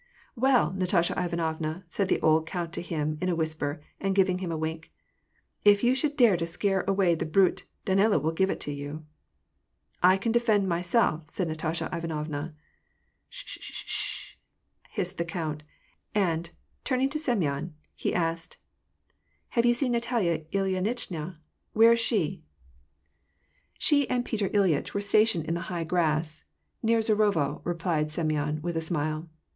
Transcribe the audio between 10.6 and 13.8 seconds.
myself," said Nastasya Ivanovna." Sh sh